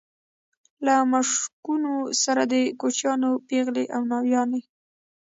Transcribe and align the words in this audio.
له 0.85 0.95
مشکونو 1.13 1.93
سره 2.23 2.41
د 2.53 2.53
کوچیانو 2.81 3.29
پېغلې 3.47 3.85
او 3.95 4.01
ناويانې. 4.11 4.61